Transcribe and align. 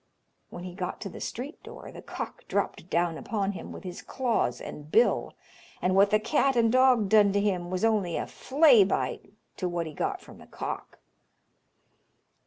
When 0.49 0.63
he 0.63 0.73
got 0.73 0.99
to 1.01 1.09
the 1.09 1.19
street 1.21 1.61
door, 1.61 1.91
the 1.91 2.01
cock 2.01 2.47
dropped 2.47 2.89
down 2.89 3.19
upon 3.19 3.51
him 3.51 3.71
with 3.71 3.83
his 3.83 4.01
claws 4.01 4.59
and 4.59 4.91
bill, 4.91 5.35
and 5.79 5.95
what 5.95 6.09
the 6.09 6.19
cat 6.19 6.55
and 6.55 6.71
dog 6.71 7.07
done 7.07 7.31
to 7.33 7.39
him 7.39 7.69
was 7.69 7.85
only 7.85 8.17
a 8.17 8.25
flay 8.25 8.83
bite 8.83 9.31
to 9.57 9.69
what 9.69 9.85
he 9.85 9.93
got 9.93 10.19
from 10.19 10.39
the 10.39 10.47
cock. 10.47 10.97